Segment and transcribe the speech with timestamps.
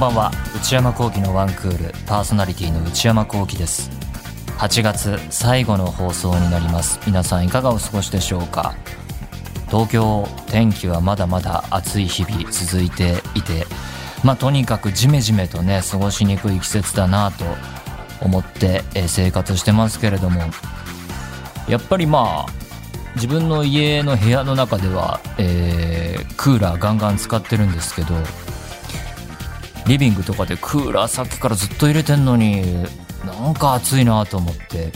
[0.00, 0.30] んばんは。
[0.56, 3.90] 内山聖輝のワンクールパーソナリティの内山聖輝です。
[4.56, 6.98] 8月最後の放送になります。
[7.06, 8.74] 皆さんいかがお過ごしでしょうか？
[9.68, 13.66] 東京天気はまだまだ暑い日々続いていて
[14.24, 17.44] まあとにかくジメジメとね過ごしにくい季節だなと
[18.22, 20.40] 思って生活してますけれども。
[21.68, 22.52] やっぱりまあ
[23.16, 28.14] 自分の家の部屋の中では、えー、クーラーガンガン使ってるんですけど
[29.90, 32.62] リビングとかでクーラーさっきからずっと入れてんのに
[33.24, 34.92] なんか暑いなと思って。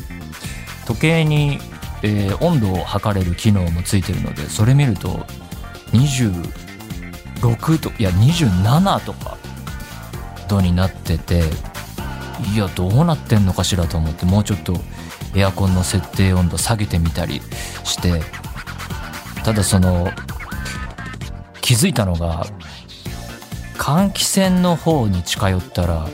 [0.85, 1.59] 時計に、
[2.03, 5.27] えー、温度を測れる機能もついてるのでそれ見ると
[5.93, 9.37] 26といや27とか
[10.49, 11.43] 度になってて
[12.55, 14.75] いやどうなってんのかしらと思ってもうちょっと
[15.35, 17.41] エアコンの設定温度下げてみたり
[17.85, 18.23] して
[19.43, 20.09] ただその
[21.61, 22.47] 気づいたのが
[23.85, 26.09] 換気扇の方に近寄ったら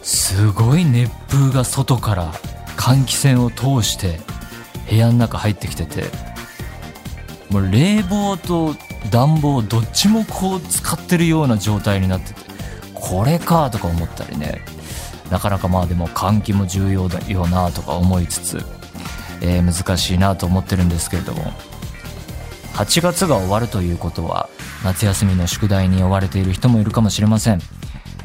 [0.00, 2.32] すごい熱風が外から
[2.76, 4.20] 換気扇を通して
[4.88, 6.04] 部屋の中入ってきてて
[7.50, 8.76] もう冷房と
[9.10, 12.40] 暖房どっちもこう使ってるような状態になってて
[12.94, 14.60] これかとか思ったりね。
[15.32, 18.58] なかなかまあでも換気も重要だよなとか思いつつ、
[19.40, 21.69] えー、難しいなと思ってるんですけれども。
[22.80, 24.48] 8月が終わるということは
[24.82, 27.60] 夏休みの宿題に追われている人もいるかもしれません、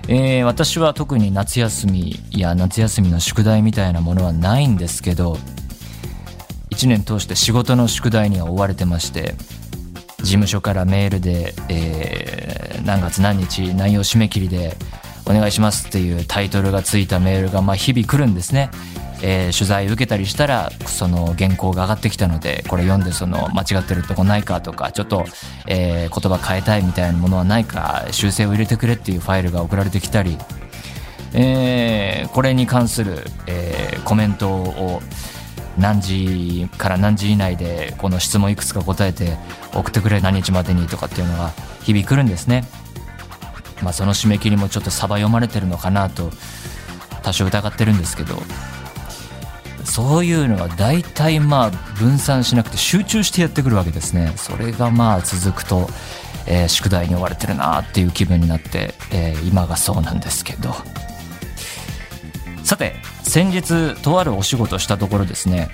[0.07, 5.33] えー、私は特に夏休みや夏休みの宿題みたいなものはないんですけど
[6.69, 9.35] 1年通して仕事の宿題には追われてまして
[10.19, 14.77] 事務所からメールで、えー、何月何日内容締め切りで
[15.25, 18.69] お願いしますっていうタイトルがついたメールがまあ日々来るんですね。
[19.27, 25.25] えー、取材受けたりしたらその原稿が上がってきたのでこれ読んでその間違ってるとこないかとかちょっと、
[25.65, 30.37] えー、言葉変えたいみたいなものはないか修正を入れてくれっていうファイルが送られてきたり、
[31.33, 35.01] えー、これに関する、えー、コメントを
[35.79, 39.37] 何時から何時以内でこの質問いくつか答えて
[39.73, 41.49] 送ってくれ何日までにとかっていうのが
[41.81, 42.63] 日々来るんですね。
[43.81, 46.31] まあ、その締め切りもちょっとサバ読まれてるのかなと
[47.23, 48.35] 多少疑ってるんですけど
[49.85, 54.33] そういうのは大体まあ分散しなくて集中してやってくるわけですね。
[54.35, 55.87] それがまあ続くと、
[56.47, 60.73] えー、宿題に追われてるなっていう気分になって、えー、今がそうなんですけど。
[62.63, 65.69] さて先日とあるお仕事したところですね。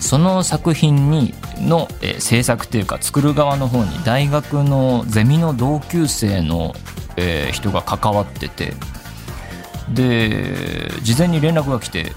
[0.00, 6.74] その作品にの、えー、制作というか作る側の方に大学のゼミの同級生の、
[7.16, 8.74] えー、人が関わってて。
[9.92, 12.12] で事前に連絡が来て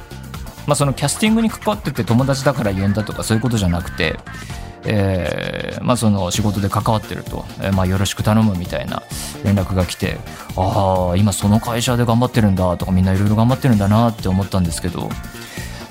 [0.68, 4.20] まあ、そのキャスティングに関わってて友達だから呼んだとかそういうことじゃなくて、
[4.86, 9.02] えーまあ、その仕事で関わってると、えーまあ、よろしく頼むみたいな
[9.44, 10.18] 連絡が来て
[10.58, 15.10] ああ今その会社で頑張ってるんだとかみんないろいろ頑張ってるんだなって思ったんですけど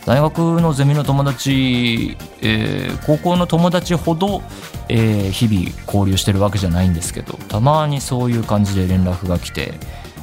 [0.07, 4.41] 大学のゼミの友達、えー、高校の友達ほど、
[4.89, 9.73] えー、日々交流してるわけじゃないんですけどたまにそういう感じで連絡が来て、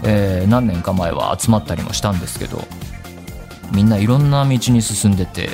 [0.06, 2.60] えー、何年か前は集まったりもしたんですけど
[3.74, 5.50] みんないろんな道に進んでて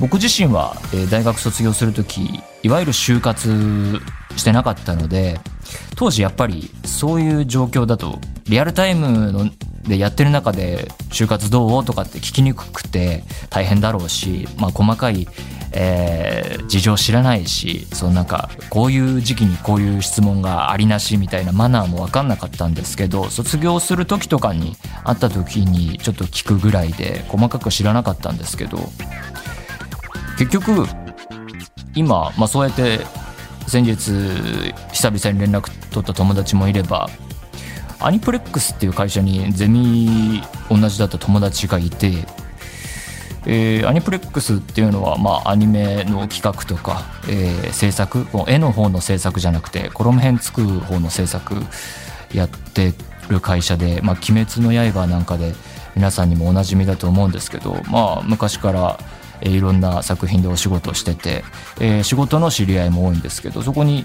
[0.00, 4.00] 僕自身は、え大学卒業する時いわゆる就活
[4.36, 5.38] してなかったので
[5.96, 9.50] 当時やっぱりそういう状況だとリアルタイムの
[9.84, 11.84] でやってる中で就活どう？
[11.84, 15.28] とかって聞きにくくて大変だろうし、まあ、細かい
[15.76, 28.78] えー、事情知らないしそのなんかこういう時期にこういう質問がありなしみたいなマナーも分かんなかったんですけど卒業する時とかに会った時にちょっと聞くぐらいで細かく知らなかったんですけど
[30.38, 30.86] 結局
[31.96, 33.00] 今、まあ、そうやって
[33.66, 33.94] 先日
[34.92, 37.08] 久々に連絡取った友達もいれば
[37.98, 42.12] アニプレックスっていう会社にゼミ同じだった友達がいて
[43.46, 51.54] えー、アニプレックスっていうのは、まあ、アニメの企画とか、えー、制作絵の方の制作じゃなくてコロム編作る方の制作
[52.32, 52.94] やって
[53.28, 55.54] る会社で「まあ、鬼滅の刃」なんかで
[55.94, 58.98] 皆さんにもおなじみだと思うんですけど、まあ、昔から
[59.40, 61.44] えいろんな作品でお仕事をしてて、
[61.80, 64.04] えー、仕事の知り合いも多いんですけどそこに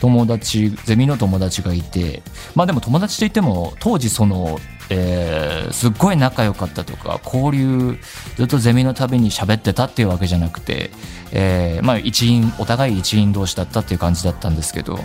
[0.00, 2.22] 友達ゼミの友達がいて
[2.54, 7.98] まあでも友達といっても当時その、えー、すっごい仲良かったとか交流
[8.36, 10.90] ずっとゼミのたびに喋ってたっていうわけじゃなくて、
[11.32, 14.98] えー、まあ一員お互い一員同士だったっていう感じだったんですけど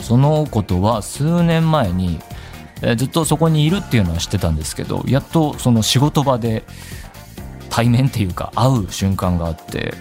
[0.00, 2.18] そのことは数年前に、
[2.82, 6.64] えー、ずっとそこにいるっていうのは知ってたんですけどやっとその仕事場で
[7.70, 9.94] 対面っていうか会う瞬間があって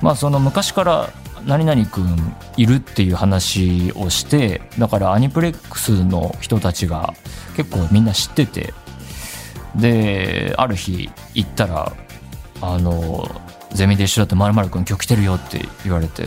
[0.00, 1.10] まあその昔から
[1.46, 7.14] 何々くんいるっていう話をしてだからアニプレックスの人たちが
[7.56, 8.74] 結構みんな知ってて
[9.76, 11.92] である日行ったら
[12.60, 13.28] 「あの
[13.72, 16.24] ゼミで一緒だってまるくん今日来てるよ」って言われて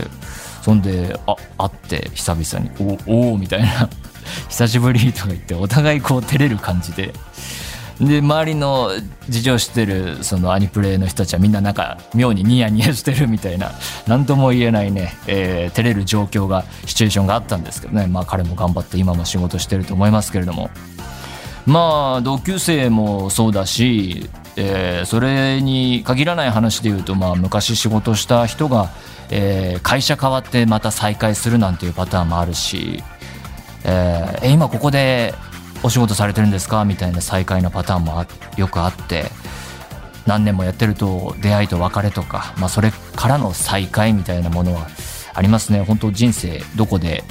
[0.62, 3.88] そんであ会って久々に「おお」みたいな
[4.48, 7.12] 「久しぶり」とか言ってお互いこう照れる感じで。
[8.00, 8.90] で周りの
[9.28, 13.70] 事情知ってるそのアニプレイの人たちはみんななんか妙にニヤニヤしてるみたいな
[14.08, 18.06] 何とも言えないね、えー、照れる状況がシチュエーションがあったんですけどね。
[18.06, 20.70] まあ彼も頑張って今も仕事してると思いますけれども。
[21.66, 28.90] まあ同級生もそうだし、えー、それに限らない話で言うと、まあ、昔仕事した人が、
[29.30, 33.02] えー、会社変わってまた再会するなんていうパターンもあるし、
[33.84, 35.34] えー、今ここで
[35.84, 36.84] お仕事されてるんですか？
[36.84, 38.24] みたいな再会のパターンも
[38.56, 39.26] よくあって
[40.26, 44.88] 何年もやってると出会いと別れとか、まあ、それからの再会みたいなものは
[45.34, 45.82] ありますね。
[45.82, 47.22] 本当人生どこで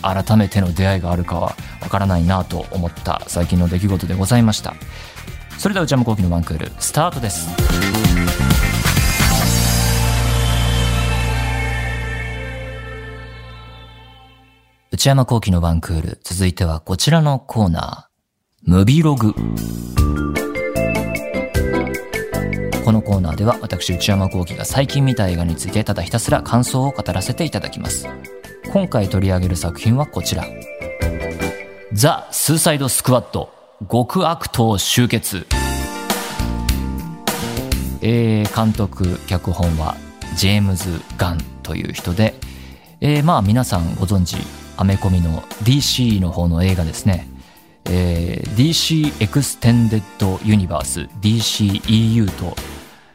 [0.00, 4.74] 改めての出会いがあるかはわからないなと思った最近の出来事でございました。
[5.58, 7.48] それでは内山昂輝のワンクールスタートです。
[14.96, 16.20] 内山昂輝のワンクール。
[16.24, 18.70] 続いてはこちらのコーナー。
[18.70, 19.34] ムビログ。
[19.34, 19.40] こ
[22.92, 28.08] のコーナーでは私内山幸輝が最近見た映画についてただひたすら感想を語らせていただきます。
[28.72, 30.46] 今回取り上げる作品はこちら。
[31.92, 33.52] ザ・スーサイド・スクワット。
[33.92, 35.46] 極悪党集結。
[38.00, 39.94] えー、監督、脚本は
[40.38, 42.32] ジェームズ・ガンという人で、
[43.02, 44.38] えー、まあ皆さんご存知
[44.76, 47.28] アメコミの DC の方の映画ですね、
[47.86, 52.56] えー、DC エクステンデッドユニバース DCEU と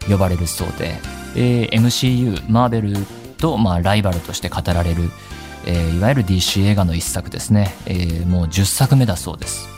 [0.10, 0.96] 呼ばれるそうで、
[1.36, 2.94] えー、MCU マーベル
[3.38, 5.10] と、まあ、ライバルとして語られる、
[5.66, 9.72] えー、いわゆる DC 映画の一作ですね、えー、もう10作目だそうです。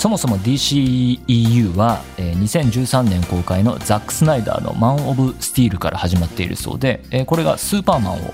[0.00, 8.32] そもそも DCEU は、えー、2013年公開のザック・スナイダーの「マン・オブ・スティール」から始まっているそうで、えー、これがスーパーマンを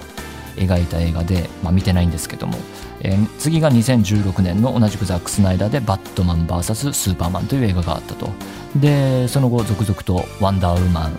[0.56, 2.58] 描いた映画で、まあ、見てないんですけども、
[3.00, 8.31] えー、次が2016年の同じくザック・スナイダーで「バットマン VS スーパーマン」という映画があったと。
[8.76, 11.19] でその後続々と「ワンダーウーマン」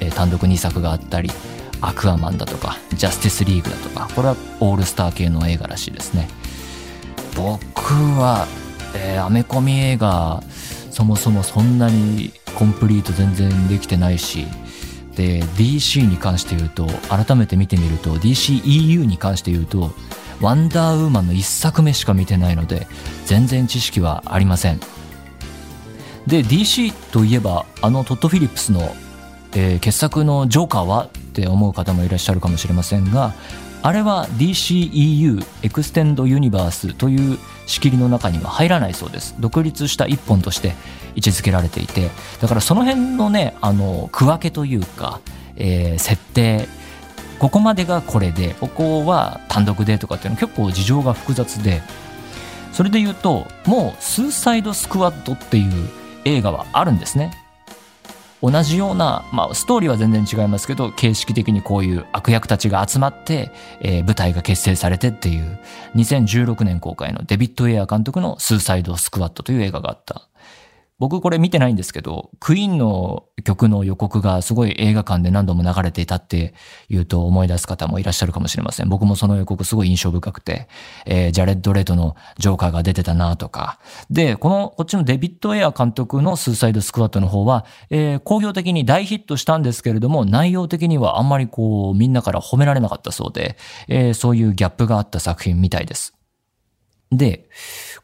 [0.00, 1.30] えー、単独2作があったり
[1.80, 6.28] 「アクアマン」だとか「ジャスティスリーグ」だとかこれはオールスター系の映画らしいですね。
[7.36, 8.46] 僕は、
[8.94, 10.42] えー、アメコミ映画
[10.90, 14.46] そもそもそんなにコンプリート全然できてないし
[15.22, 19.90] DC に関して言うと改めて見てみると DCEU に関して言うと
[20.40, 22.86] ワンダーウーマンの1作目しか見てないので
[23.26, 24.80] 全然知識はありません。
[26.26, 28.94] で DC といえばあのトッド・フィリップスの、
[29.54, 33.34] えー、傑作のジョーカーはって思う方もいらっしゃるかもしれませんが
[33.84, 39.34] あれは DCEU エクステンドユニバースという仕切りの中には入らないそうです。
[39.40, 40.72] 独立した一本として
[41.16, 42.10] 位置づけられていて
[42.40, 45.20] だからその辺のねあの区分けというか、
[45.56, 46.66] えー、設定
[47.38, 51.82] ここまでがこれでここは単独でとかっていうの結構事情が複雑で
[52.72, 55.90] それで言うともう「スーサイド・スクワッド」っていう
[56.24, 57.43] 映画はあるんですね。
[58.42, 63.50] 同じような、まあ、ストーリーは全然違いますけど形式的にこういう悪役たちが集まって、
[63.80, 65.58] えー、舞台が結成されてっていう
[65.94, 70.28] 2016年公開のデビッド・エア監督の「スーサイド・スクワット」という映画があった。
[70.98, 76.54] 僕これ見てないんですけど、クイーンの曲の予告がすごい映画館で何度も流れていたって
[76.88, 78.88] 言うと思い出す方もいらっしゃるかもしれません。
[78.88, 80.68] 僕もその予告すごい印象深くて、
[81.04, 83.80] えー、ジャレッド・レッドのジョーカーが出てたなとか。
[84.08, 93.56] で、この、こっちのデビッド・エア監督のスーサイド・スクワットの方は、えー、工業的に大ヒットしたんですけれども、内容的にはあんまりこう、みんなから褒められなかったそうで、
[93.88, 96.14] えー、そういうギャップがあった作品みたいです。
[97.16, 97.48] で、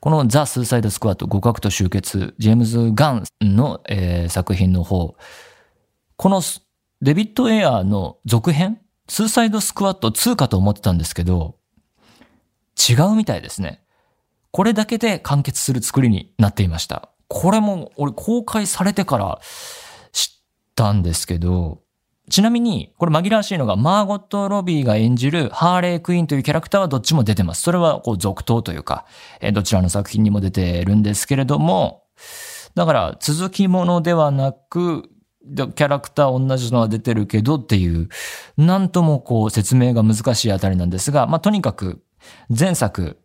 [0.01, 5.17] このザ・スーサイド・スクワット、互角と集結、ジェームズ・ガンの、えー、作品の方、
[6.17, 6.43] この
[7.03, 11.57] デビッド・エアーの続編、スーサイド・スクワット2かと思ってたんですけど、
[12.89, 13.83] 違うみたいですね。
[14.53, 17.11] これだけで完結する作りになっていました。
[17.29, 19.41] これも俺公開されてから
[20.13, 20.43] 知っ
[20.75, 21.83] たんですけど、
[22.31, 27.63] ちなみに、これ紛らわしいのが、マーゴット・ロビーが演じるハーレー・クイーンというキャラクターはどっちも出てます。
[27.63, 29.05] それは、こう、続投というか、
[29.41, 32.05] えどちらの作品にも出てるんですけれども、
[32.75, 35.11] だから、続きものではなく、
[35.55, 38.09] キャラクター同じのは出てるけどっていう、
[38.57, 42.03] なんともこう、説明が難しいあたりなんですが、まあ、とにかく、
[42.49, 43.19] 前作、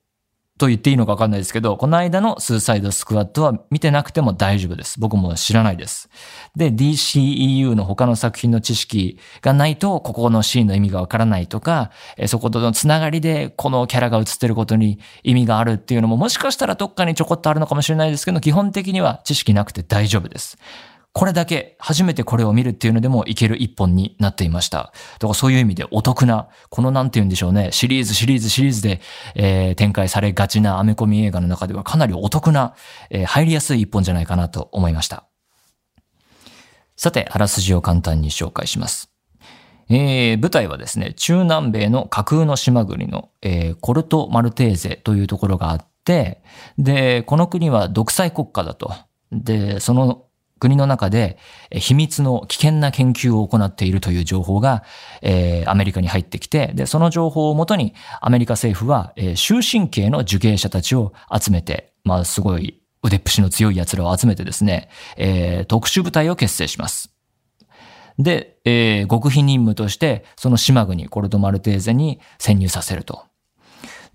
[0.57, 4.99] と言っていいのかわかんないですけど、この間のスーサイドスクワットは見てなくても大丈夫です。
[5.01, 6.09] 僕も知らないです。
[6.55, 11.91] で、DCEU の他の作品の知識がないと、ここのシーンの意味がわからないとか、
[12.27, 20.57] そことのつながりでこのキャラが映ってることに意味があるっていうのももしかしたらどっかにちょこっとあるのかもしれないですけど、基本的には知識なくて大丈夫です。
[21.17, 24.91] これだけ、初めてこれを見るっていうのでもいける一本になっていました。
[25.13, 28.99] だからそういう意味でお得な、このなんて言うんでしょうね、シリーズ、シリーズ、シリーズで、
[29.33, 32.75] えー、展開されがちなアメコミ映画の中ではかなりお得な、
[33.09, 35.25] えー、入りやすい一本じゃないかなと思いました。
[36.97, 39.09] さて、あらすじを簡単に紹介します。
[39.87, 46.43] えー、舞台はですね、中南米の架空の島国の、えー、コルト・マルテーゼというところがあって、
[46.77, 48.93] で、この国は独裁国家だと。
[49.31, 50.25] で、その
[50.65, 51.37] 国の中で
[51.71, 54.83] 秘密の危険な研究を行っているという情報が、
[55.21, 67.13] えー、アメリカに入ってきて、で、その情報をもとにアメリカ政府は、えー、終身刑の受刑者たちを集めて、まあすごい腕っぷしの強い奴らを集めてですね、えー、特殊部隊を結成します。
[68.17, 73.25] で、えー、極秘任務として、その島国コルトマルテーゼに潜入させると。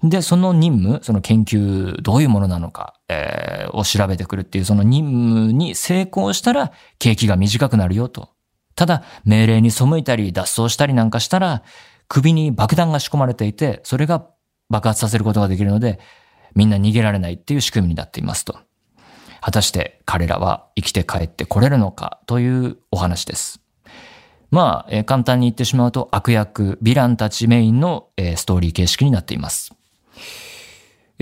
[0.03, 8.31] で、その任務、その研究、どういうものなのか、えー、を調べてくるっていう、その任務に成功したら、刑期が短くなるよと。
[8.77, 11.63] ただ、命令に背いたり、脱走したりなんかしたら、
[12.09, 14.27] 首に爆弾が仕込まれていて、それが
[14.71, 16.01] 爆発させることができるので、
[16.55, 18.59] みんな逃げられないっていう仕組みになっていますと。
[19.41, 23.61] 果たして彼らは生きて帰ってこれるのかというお話です。
[24.51, 29.73] まあ、えー、簡単に言ってしまうと悪役、ヴィランたちメインの、えー、ストーリー形式になっています。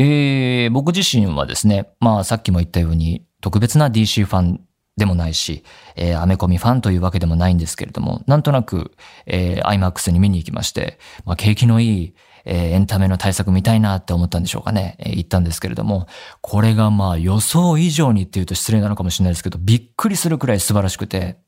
[0.01, 4.61] えー、僕自身はですね、まあさっきも言ったように特別な DC ファン
[4.97, 5.65] でもないし、
[5.97, 8.93] えー、アメコミファンというわけでもないんですけれども、なんとなく、
[9.27, 12.15] えー、IMAX に見に行きまして、まあ景気のいい、
[12.45, 16.07] えー、エンタメの対策見たいなって思ったんでしょうかね、えー、言ったんですけれども、
[16.43, 21.39] これがまあ予想以上にっていうと失礼なのかもしれないですけど、びっくりするくらい素晴らしくて、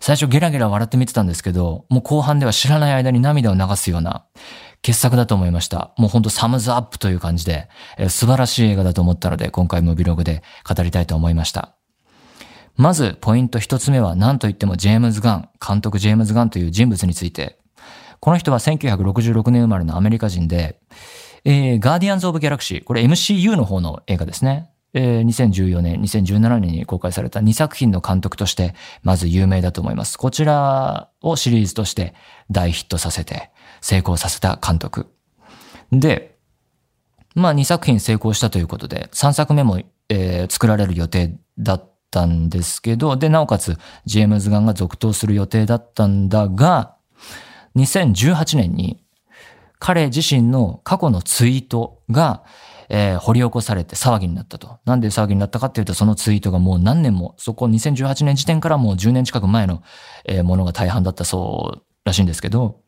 [0.00, 4.26] 最初ゲラゲラ笑って見てたんですけど、もう後半では知らない間に涙を流すような、
[4.84, 5.94] 傑作だと思いました。
[5.96, 11.74] もうほんとサムズアップという感じで、えー、素晴らしい映画だと思ったので、今回もビログで語りたいと思いました。
[12.76, 17.58] まず、ポイント一つ目は何と言ってもジェームズ・ガン、監督ジェームズ・ガンという人物について。
[18.20, 20.80] この人は1966年生まれのアメリカ人で、
[21.44, 24.70] えー、ガーディアンズ・オブ・ギャラクシー、これ MCU の方の映画ですね。
[24.92, 30.18] えー、2014年、2017年に公開された2作品の監督として、まず有名だと思います。
[30.18, 32.14] こちらをシリーズとして
[32.50, 33.50] 大ヒットさせて、
[33.84, 35.08] 成功させた監督。
[35.92, 36.38] で、
[37.34, 43.76] まあ2作品成功したということで、3作目も、えー、作られる予定だったんですけど、で、なおかつ、
[44.06, 46.96] ジェームズ・ガンが続投する予定だったんだが、
[47.76, 49.04] 2018年に、
[49.78, 52.42] 彼自身の過去のツイートが、
[52.88, 54.78] えー、掘り起こされて騒ぎになったと。
[54.86, 59.82] なんで騒ぎになったかっていうと、そのツイートがもう何年も、そこ2018年時点からもう10年近く前の、
[60.24, 62.80] えー、ものが大半だったそうらしいんですけど、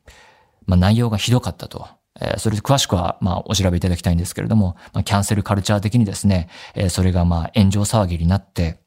[0.67, 1.87] まあ、内容がひどかったと。
[2.21, 8.81] え、それで詳しくは、まあ、お調べいただきたいんですけれども、まあ、キャンセルカルチャー的にですね、え、それがまあ、炎上騒ぎになって、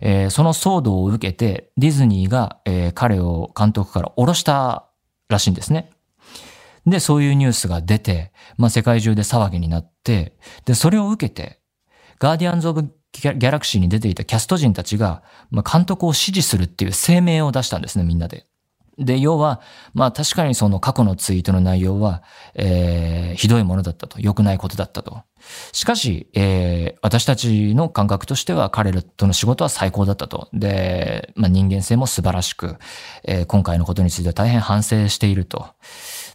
[0.00, 4.88] え、その騒動を受けて、ディズニーが、え、彼を監督から降ろした
[5.28, 5.90] らしいんですね。
[6.86, 11.60] で、そういうニュースが出て、まあ、世界中で騒ぎになって、で、それを受けて、
[12.18, 18.46] ガーディアンズ・オブ・ギャラクシーに出ていたキャスト陣たちが、まあ、監督を支持するっていう声明を出したんですね、みんなで。
[19.04, 19.60] で、要は、
[19.94, 22.22] まあ確かにその過去のツイートの内容は、
[22.54, 24.20] えー、ひどいものだったと。
[24.20, 25.22] 良くないことだったと。
[25.72, 30.48] しかし、えー、私たちの感覚としては彼らとの仕事は最高だったと。
[30.52, 32.76] で、まあ人間性も素晴らしく、
[33.24, 35.66] えー、今回のことについては大変反省していると。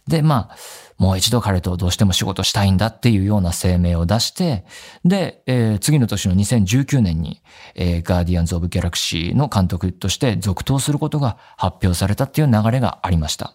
[0.06, 0.56] で、まあ、
[0.98, 4.64] もう一度彼とどうしても仕事したいんだっていうような声明を出して、
[5.04, 7.40] で、えー、次の年の2019年に、
[7.76, 13.54] えー、ガーディアンズ・オブ・ギャラクシーの監督として続投することが発表されたっていう流れがありました。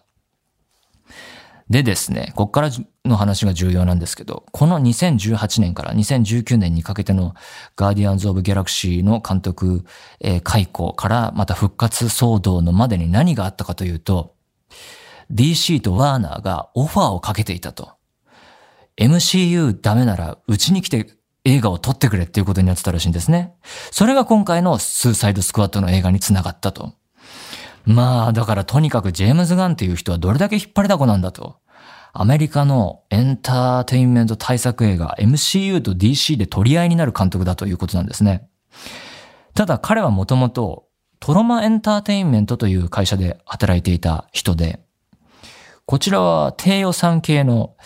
[1.70, 2.70] でですね、こっから
[3.04, 7.34] の話が重要なんですけど、この2018年から2019年にかけての
[7.76, 9.84] ガーディアンズ・オブ・ギャラクシーの監督、
[10.20, 14.34] えー、解雇からまた復活騒動のまでに何があったかというと、
[15.32, 17.92] DC とワーナーがオファーをかけていたと。
[18.96, 21.08] MCU ダメならうちに来て
[21.44, 23.54] 映画を撮ってくれっていうことになってたらしいんですね。
[23.90, 26.94] それが今回のスーサイドスクワットの映画につながったと。
[27.84, 31.56] まあ、だからとにかくジェームズ・ガンっていう人はどれだけ引っ張りだこなんだと。
[32.16, 38.48] アメリカのエンターテインメント対策映画 MCU と DC で取り合いになる監督だということなんですね。
[39.54, 40.86] ただ彼はもともと
[41.18, 44.80] トロマエンターテインメントという会社で働いていた人で、
[45.86, 47.76] こちらは低予算系の、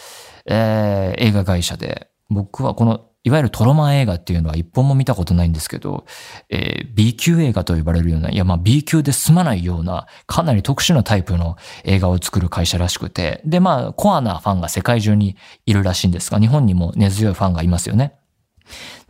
[0.46, 6.06] えー、映画会社で、僕はこのいわゆるトロマン映画っていうのは一本も見たことないんですけど、
[6.48, 15.36] えー、B 級映画と呼ばれるような、いやまあ B 級で済まないような、かなり特殊なタイプの映画を作る会社らしくて、でまあコアなファンが世界中に
[15.66, 18.14] いるらしいんですが、日本にも根強いファンがいますよね。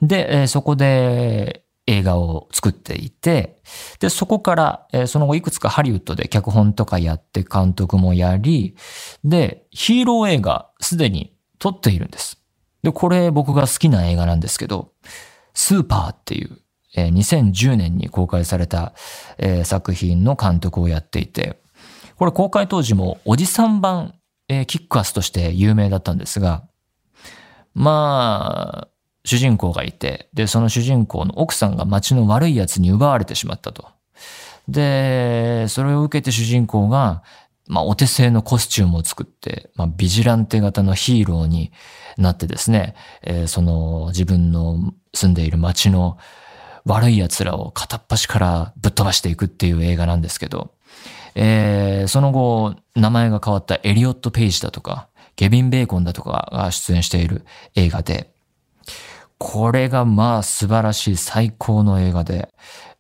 [0.00, 1.62] で、えー、そこで
[1.98, 3.60] 映画を作っていて、
[4.00, 8.76] で、そこから、えー、その後いくつかハリウッドで脚本とかやって監督もやり、
[9.24, 12.38] で、ヒーロー映画すでに撮っているんです。
[12.82, 14.92] で、これ僕が好きな映画なんですけど、
[15.54, 16.58] スーパーっていう、
[16.96, 18.94] えー、2010年に公開された、
[19.38, 21.60] えー、作品の監督をやっていて、
[22.16, 24.14] これ公開当時もおじさん版、
[24.48, 26.64] えー、キックアスとして有名だったんですが、
[27.74, 28.88] まあ、
[29.28, 33.86] 主人公がいて、で、その主人公の奥さんが街の悪い奴に奪われてしまったと。
[34.68, 37.22] で、それを受けて主人公が、
[37.66, 41.72] まあ、お手製のコスチュームを作って、まあ、ビジランテ型のヒーローに
[42.16, 46.16] なってですね、えー、その自分の住んでいる街の
[46.86, 50.72] 悪い奴らを片っ端からぶっ飛ばしていくっていう映画なんですけど、
[51.34, 57.44] えー、その後、名前が変わったエリオット・ペイジだとか、ケビン・ベーコンだとかが出演している
[57.74, 58.32] 映画で、
[59.38, 62.52] これがまあ素晴らしい最高の映画で、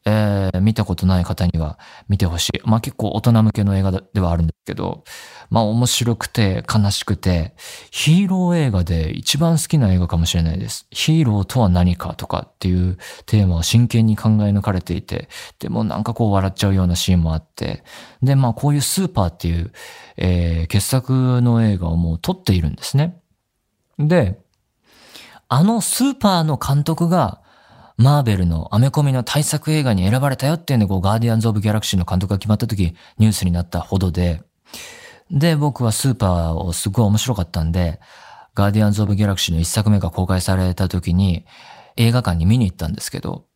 [0.04, 1.78] えー、見たことない方には
[2.08, 2.60] 見てほしい。
[2.64, 5.04] まあ結構大人向けの映画ではあるんですけど、
[5.50, 7.54] まあ面白くて悲しくて、
[7.90, 10.86] ヒーロー映画で一番好きな映画かもしれないです。
[10.90, 15.28] ヒーローとは何かとかっていうテーマを真剣に考え抜かれていて、
[15.58, 17.82] でもなんかこう笑っちゃうようなシーンもあって、
[18.22, 19.72] でまあこういうスーパーっていう、
[20.16, 23.20] えー、傑作の映画をもう撮っているんですね。
[23.98, 24.38] で、
[25.48, 27.40] あのスーパーの監督が
[27.96, 34.42] マーベルのアメコミの対策映画に選ばれたよっていうんで、こう、ガーディアンズ・オブ・ギャラクシーの監督が決まった時、ニュースになったほどで、
[35.32, 37.98] で、僕はスーパーをすごい面白かったんで、
[38.54, 41.44] ガーディアンズ・オブ・ギャラクシーの一作目が公開された時に、
[41.96, 43.46] 映画館に見に行ったんですけど、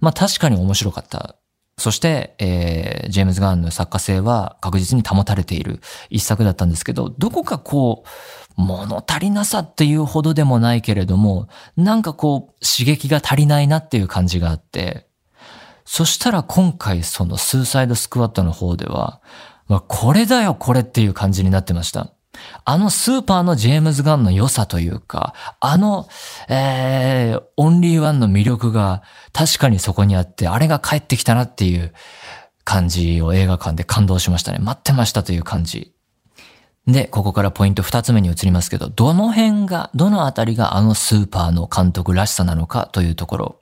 [0.00, 1.36] まあ確かに面白かった。
[1.82, 8.08] そして、えー、ジェームズ・ガーンの作家性は確実に保たれている一作だったんですけど、どこかこう、
[8.56, 15.08] 物足りなさっていうほどでもないけれども、なんかこう、刺激が足りないなっていう感じがあって、
[15.84, 19.20] そしたら今回そのスーサイドスクワットの方では、
[19.66, 22.12] まあ、これだよこれっていう感じになってました。
[22.64, 26.08] あのスーパーのジェームズ・ガンの良さというか、あの、
[26.48, 31.92] えー、オンリーワンの魅力が確かにそこにあって、あれが帰ってきたなっていう
[32.64, 34.58] 感じを映画館で感動しましたね。
[34.58, 35.92] 待ってましたという感じ。
[36.86, 43.60] で、ここからポイント二つ目に移りますけど、どの辺が、どのあたりがあのスーパーの監督らしさなのかというところ。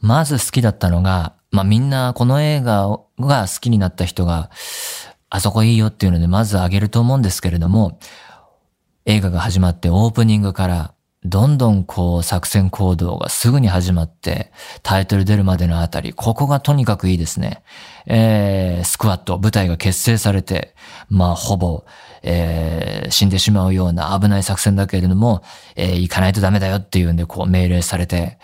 [0.00, 4.50] まず好きだったのが、まあみんなこの映画が好きになった人が、
[5.34, 7.98] あそこいいよっていうのでまず挙げると思うんですけれども、
[9.06, 17.62] 映画が始まってオープニングからどんどんこう作戦行動がすぐに始まってタイトル出るまでのあたり、ここがとにかくいいですね。
[18.04, 20.74] えー、スクワット、部隊が結成されて、
[21.08, 21.86] まあほぼ、
[22.22, 25.42] えー、死んでしまうような危ない作戦だけれども、
[25.76, 28.38] えー、行かないとダメだよっていうんでこう命令されて、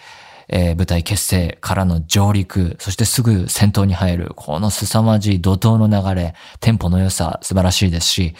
[0.48, 8.34] えー、部隊結成からの上陸、そしてすぐ戦闘に入る、この凄まじい怒涛の流れ、テンポの良さ素晴らしいですし、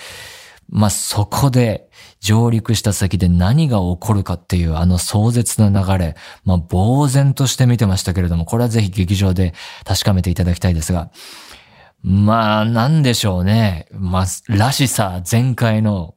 [0.71, 1.89] まあ、そこで
[2.21, 11.11] 上陸した先で何が起こるかっていうあの壮絶な流れ、まあ、呆然として見てましたけれども、これはぜひ劇場で確かめていただきたいですが、
[12.03, 13.87] まあ、なんでしょうね。
[13.93, 16.15] まあ、らしさ全開の、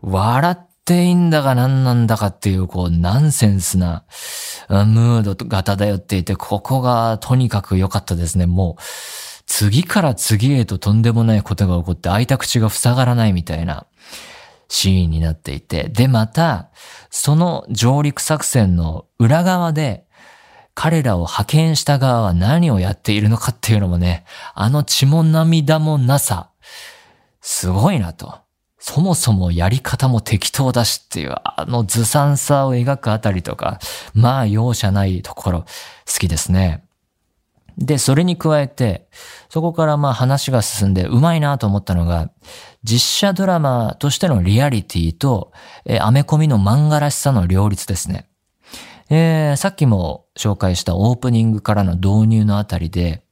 [0.00, 4.04] 笑っっていいんだか何なんだかっていう、こう、ナンセンスな、
[4.68, 8.46] ムードが漂っていて、ここがとにかく良かったですね。
[8.46, 8.82] もう、
[9.46, 13.86] 次から次へととんでもないことが起こって開いた口が塞がらないみたいな
[14.68, 16.70] シーンになっていて、で、また、
[17.10, 20.04] その上陸作戦の裏側で、
[20.74, 26.50] 彼らを派遣した側は何をやっているのかっていうのもね、あの血も涙もなさ、
[27.40, 28.41] すごいなと。
[28.84, 33.78] そもそもやり方も適当だしっていう、あのずさんさを描くあたりとか、
[34.12, 35.66] まあ容赦ないところ、好
[36.18, 36.82] きですね。
[37.78, 39.06] で、それに加えて、
[39.50, 42.32] そこからまあ話が進んでうまいなと思ったのが、
[42.82, 45.52] 実写ドラマとしてのリアリティと、
[45.84, 48.26] えー、アメコミの漫画らしさの両立ですね。
[49.10, 53.22] えー、さっきも紹介したオープニングからの導入のあたりで、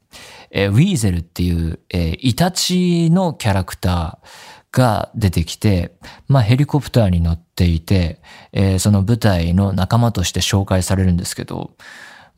[0.53, 4.29] えー、ウィーゼルっていう、えー、イタチのキャラクター
[4.73, 5.97] が出てきて、
[6.29, 8.21] まあヘリコプターに乗っていて、
[8.53, 11.73] えー、その舞台の仲間として紹介されるんですけど、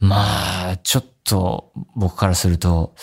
[0.01, 2.95] まあ、ちょっと僕からすると、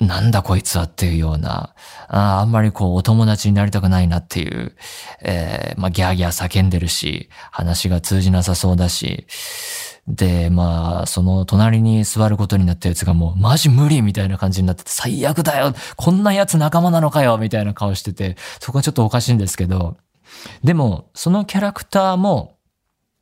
[0.00, 1.74] なんだこいつはっていうような、
[2.08, 4.74] ああんまりこうお友達になりたくないなっていう、
[5.22, 9.26] えー、まあギャーギャー叫んでるし、話が通じなさそうだし、
[10.08, 19.96] で、まあ、その隣に座ることになったやつがもうマジ無理みたいな感じになってて、最悪だよこんなやつ仲間なのかよみたいな顔してて、そこはちょっとおかしいんですけど、
[20.64, 22.58] でも、そのキャラクターも、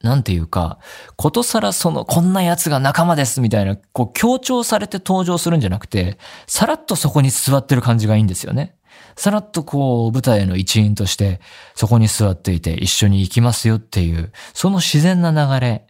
[0.03, 0.79] なんていうか、
[1.17, 8.77] ことさらその、こんな奴が仲間ですみたいな、こう強調されて登場するんじゃなくて、さらっとそこに座ってる感じがいいんですよね。
[9.17, 11.41] さらっとこう、舞台の一員として、
[11.75, 15.87] そこに座っていて一緒に行きますよっていう、その自然な流れ。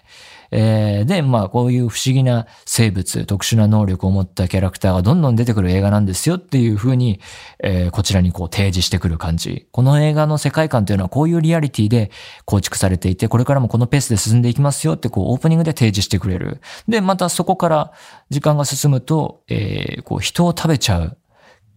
[0.51, 7.21] えー、で、まあこういう不思議な生物、特殊な能力を持ったキャラクターがどんどん出てくる映画なんですよっていう風に、
[7.63, 9.69] えー、こちらにこう提示してくる感じ。
[9.71, 12.11] この映画の世界観というのはこういうリアリティで
[12.45, 16.61] 構築されていて、これからもこのペースで進んでいきますよってこうオープニングで提示してくれる。
[16.89, 17.93] で、またそこから
[18.31, 21.17] 時間が進むと、えー、こう人を食べちゃう。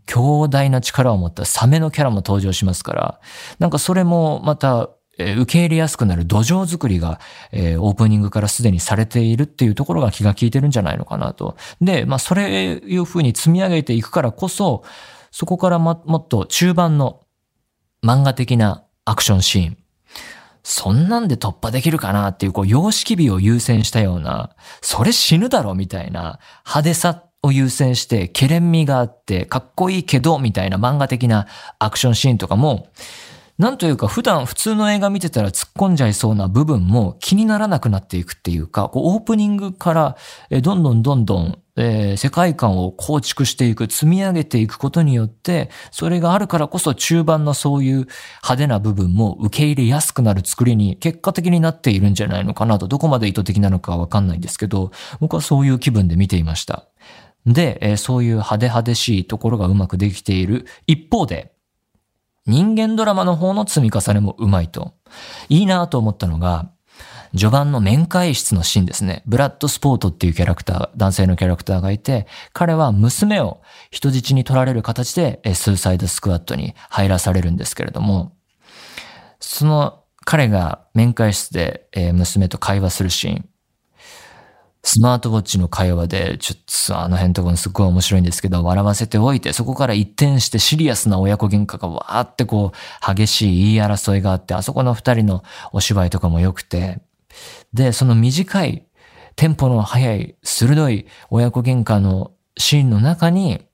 [0.05, 3.19] 強大な力を持ったサメのキャラも登場しますから、
[3.59, 7.19] なんかそれもまたえ受け入れやすくなる土壌作りが、
[7.51, 11.55] えー、オープニングからすでにされているっていうところが気が利いてるんじゃないのかなと。
[11.81, 14.83] で、まあ、それいうふうに積み上げていくからこそ、
[15.31, 17.21] そこからももっと中盤の
[18.03, 19.77] 漫画的なアクションシーン。
[20.63, 31.47] そんなんで突破できるかなっていう、こう、様式美を優先したような、それ死ぬだろみたいな派手さを優先して、ケレン味があって、かっこいいけど、みたいな漫画的な
[31.79, 32.87] アクションシーンとかも、
[33.59, 40.17] なんというか普段普通の映画見てたら突っ込んじゃいそうな部分も気にならなくなっていくっていうか、こうオープニングから
[40.61, 47.95] どんどんどんどん、えー、世界観を構築していく、積み上げていくことによって、それがあるからこそ中盤のそういう
[48.41, 56.87] 派手な部分も受け入れやすくなる作りに結果的になっているんじゃないのかなと、どこまで意図的なのかわかんないんですけど、僕はそういう気分で見ていました。
[57.45, 61.52] で、えー、そういう派手派手しいところがうまくできている一方で、
[62.45, 64.93] 人間ドラマの方の積み重ねもうまいと。
[65.49, 66.69] いいなと思ったのが、
[67.31, 69.23] 序盤の面会室のシーンですね。
[69.25, 78.33] ブラッド・スポートっていうキャラクター、男性のキャラクターがいて、彼は娘を人質に取られる形でスーサイドスクワットに入らされるんですけれども、
[79.39, 83.49] その彼が面会室で娘と会話するシーン、
[84.85, 96.99] スマートウォッチの会話で、ちょっとあの辺とかすっごい面白いんですけど、笑わせておいて、そこから一転してシリアスな親子喧嘩がわーってこう、激しい言い争いがあって、あそこの二人のお芝居とかも良くて、
[97.73, 98.85] で、その短い、
[99.37, 103.65] テンポの速い、鋭い親子喧嘩のシーンの中に、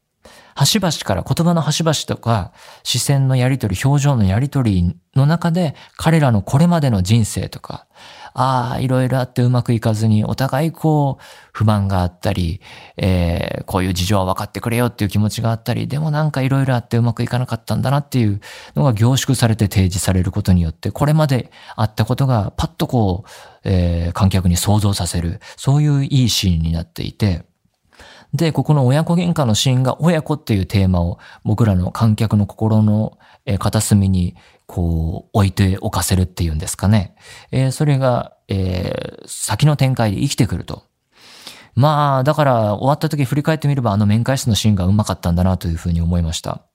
[0.60, 2.52] 端々から言葉の端々とか
[2.84, 7.88] 視線のやりとり、表情のやりとりの中で彼らのこれまでの人生とか、
[8.34, 12.60] ああ、いろいろあってうまくいかずに、お互いこう、不満があったり、
[12.98, 18.42] えー、こういう事情は分かってくれよっていう気持ちがあったり、でもなんかいろいろあってうまくいかなかったんだなっていう
[18.76, 23.30] のが凝縮されて提示されることによって、これまであったことがパッとこう、
[23.64, 27.46] えー、観客に想像させる、そういういいシーンになっていて、
[28.34, 33.18] で、ここの親子喧嘩のシーンが親子っていうテーマを僕らの観客の心の
[33.58, 34.36] 片隅に
[34.68, 37.16] こう置いておかせるっていうんですかね。
[37.52, 40.84] えー、それが、えー、先の展開で生きてくると。
[41.76, 46.66] まあ、だから終わった時振り返ってみればあの面会室のシーンがうまかったんだなというふうに思いました。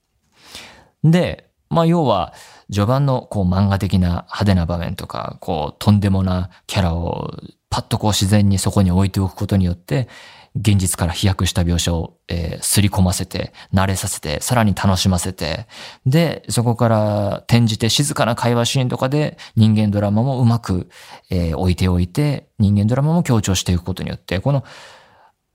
[1.05, 2.33] で、まあ要は
[2.73, 7.31] 序盤のこう漫画的な派手な場面とか、こうとんでもなキャラを
[7.71, 10.09] パッとこう自然にそこに置いておくことによって、
[10.57, 15.67] 現実から飛躍した描写を、えー、すり込ませて、慣れさせて、さらに楽しませて、
[16.07, 20.89] で、そこから転じて静かな会話シーンとかで人間ドラマもうまく、
[21.29, 24.65] えー、置いておいて、人間ドラマも強調していくことによって、この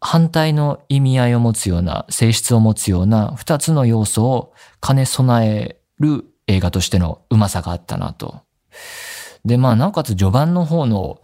[0.01, 4.53] 反対の意味合いを持つような、性質を持つような二つの要素を
[4.85, 8.41] 兼ね備える映画としてのうまさがあったなと。
[9.45, 11.21] で、まあ、なおかつ序盤の方の、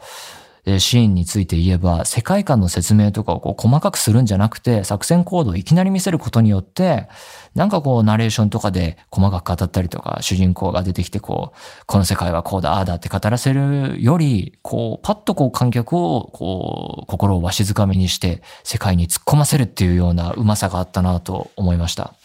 [0.80, 7.08] シーンについて言えば、世界観の説明とかをこう細かくするんじゃなくて、作戦行動をいきなり見せることによって、
[7.54, 22.16] なんかこう、ナレーションとかで細かく語ったりとか、主人公が出てきてこう、この世界はこうだ、ああだって語らせるより、こう、パッとこう観客を、こう、心をわしづかみにして、世界に突っ込ませるっていうようなうまさがあったなと思いました。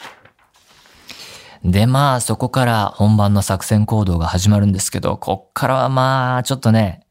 [1.64, 7.02] で、まあ、そこから本番の作戦行動が始まるんですけど、こっからはまあ、ちょっとね、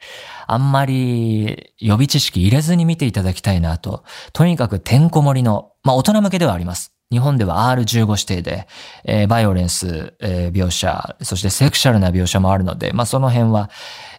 [0.54, 4.04] あんまり予備知識入れずに見ていただきたいなと。
[4.34, 6.94] とにかくてんこ盛りの、まあ大人向けではあります。
[7.12, 8.68] 日本では R15 指定で、
[9.04, 13.72] えー、バイオレンス、えー、描写、そしてセクシャルな描写もあるので、まあその辺は、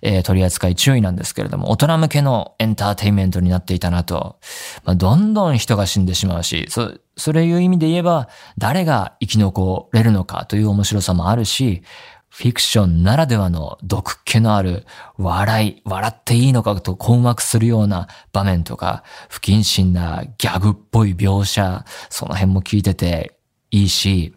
[0.03, 4.41] えー、取り扱い注意なんですけれども、大人向けのエンターテインメントになっていたなと、
[4.85, 11.83] まあどんどん人が死んでしまうし、そ、それいう意味で言えば、誰が生き残れるのかという面白さもあるし、
[12.31, 14.87] フィクションならではの毒気のある
[15.19, 23.37] 笑い、笑っていいのかと困惑するような場面とか、不謹慎なギャグっぽい描写、その辺も聞いてて
[23.71, 24.33] いいし、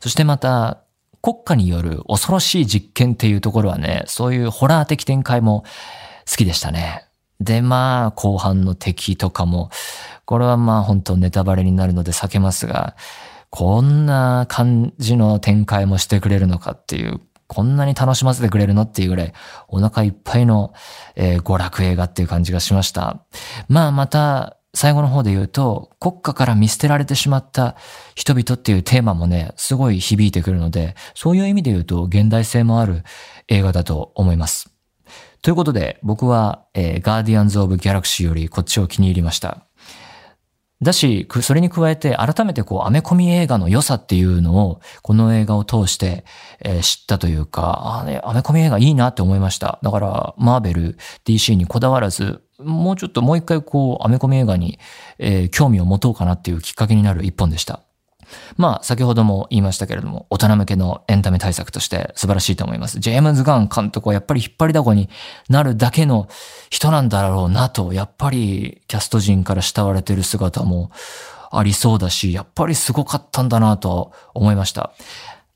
[0.00, 0.82] そしてまた
[1.22, 5.64] 国家による恐ろしい実験っていうところはね、そういうホラー的展開も
[6.28, 7.06] 好きでしたね。
[7.40, 9.70] で、まあ、後半の敵とかも、
[10.26, 12.94] これはまあ本当ネタバレになるので避けますが、
[13.52, 19.34] こんな感じの展開もしてくれるのかっていう、こんなに楽しませてくれるのっていうぐらい
[19.68, 20.72] お腹いっぱいの、
[21.16, 23.26] えー、娯楽映画っていう感じがしました。
[23.68, 27.76] まあまた最後の方で言うと国家から見捨てられてしまった
[28.14, 33.02] 人々っていうテーマもね、すごい響いてくるので、そういう意味で言うと現代性もある
[33.48, 34.70] 映画だと思います。
[35.42, 39.66] ということで僕は、えー、ガーディアンズ・オブ・ギャラクシーよりこっちを気に入りました。
[40.82, 46.24] だし、それに加えて改めてこう、アメコミ映画の良さっていうのを、この映画を通して、
[46.60, 49.78] えー、知ったというか、あね、アメコミ映画いいなって思いました。
[49.82, 54.80] だから、マーベル、DC にこだわらず、もうちょっともう一回こう、アメコミ映画に、
[55.18, 57.80] えー、興味を持とうかなっていうきっかけになる一本でした。
[58.56, 62.98] まあ、先ほども言いましたけれども、大人向けのエンタメ対策として素晴らしいと思います。
[62.98, 65.08] ジェームズ・ガン監督はやっぱり引っ張りだこに
[65.48, 66.28] なるだけの
[66.70, 70.90] 人なんだろうなと、やっぱりキャスト陣から慕われてる姿も
[71.50, 74.92] ありそうだし、やっぱりすごかったんだなと思いました。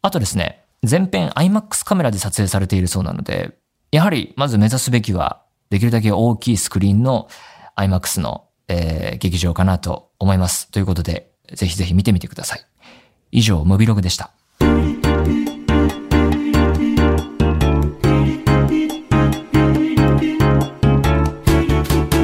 [0.03, 3.57] あとですね、前編 IMAX カメラで撮影されているそうなので、
[3.91, 7.29] やはりまず目指すべきは、できるだけ大きいスクリーンの
[7.77, 10.71] IMAX の、えー、劇場かなと思います。
[10.71, 12.67] ということで、ぜひぜひ見てみてください。
[13.33, 14.31] 以上、ムビログでした。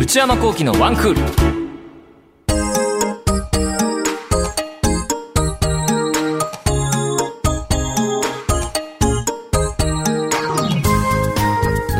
[0.00, 1.52] 内山幸喜のワンクール。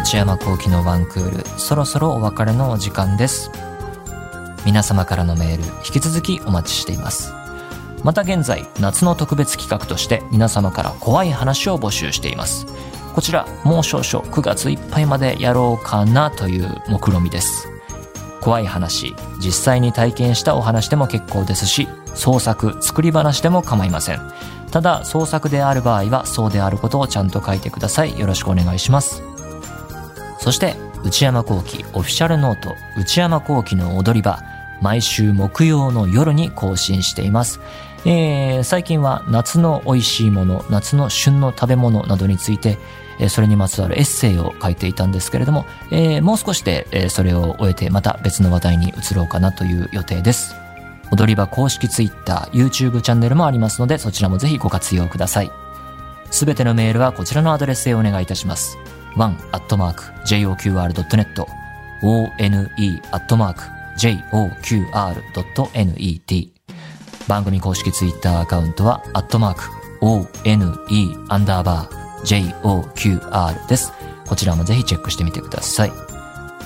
[0.03, 3.51] 内山幸喜のワンクール、そろそろお別れのお時間です。
[4.65, 7.33] 皆様からのメール、引き続きお待ちしています。
[8.05, 12.67] また現在、夏の特別企画として皆様から怖い話を募集しています。
[13.15, 17.69] こちら、もう少々9月いっぱいまでやろうかなという目論みです。
[18.41, 24.21] 怖い話、実際に体験したお話でも結構ですし、創作、作り話でも構いません。
[24.73, 28.19] ただ、創作である場合は、そうであることをちゃんと書いてください。
[28.19, 29.23] よろしくお願いします。
[30.39, 34.41] そして、内山幸喜オフィシャルノート、内山幸喜の踊り場、
[34.81, 37.61] 毎週木曜の夜に更新しています。
[38.05, 42.79] えー、最近は夏の美味しいもの、夏の旬の食べ物などについて、
[43.19, 50.55] え、それにまつわるエッセイを書いていたんですけれども、えー、もう少しで、え、それを終えてまた別の話題に移ろうかなという予定です。
[51.11, 55.51] 踊り場公式 Twitter、YouTube チャンネルもありますので、そちらもぜひご活用ください。
[56.31, 58.79] すべてのメールはこちらのアドレスへお願いいたします。
[59.17, 59.47] one.joqr.net
[62.03, 65.33] one.joqr.net joqr.net
[67.29, 69.63] 番組公式ツイッターアカウントは、アットマーク、
[70.01, 70.35] one
[71.29, 73.93] アンダーバー joqr です。
[74.27, 75.93] こちらもぜひチェックしてみてください。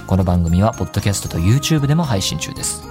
[0.06, 2.82] この番組は、ポッドキャストと YouTube でも配信中です。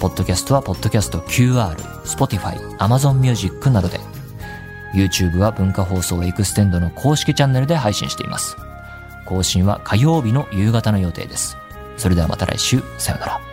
[0.00, 3.98] ポッドキャストは、ポッドキャスト QR、Spotify、Amazon Music などで、
[4.94, 8.56] YouTube は文化放送エクステンドの公式チャンネルで配信しています。
[9.28, 11.58] 更新は火曜日の夕方の予定です。
[11.98, 13.47] それではまた来週、さよなら。